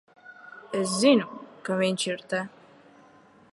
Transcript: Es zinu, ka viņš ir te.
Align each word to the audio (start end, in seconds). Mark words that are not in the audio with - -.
Es 0.79 0.95
zinu, 1.01 1.27
ka 1.67 1.77
viņš 1.83 2.07
ir 2.13 2.25
te. 2.33 2.43